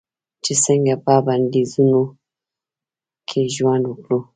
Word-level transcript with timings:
چې 0.43 0.53
څنګه 0.65 0.93
په 1.05 1.13
بندیزونو 1.27 2.01
کې 3.29 3.41
ژوند 3.55 3.83
وکړو. 3.87 4.19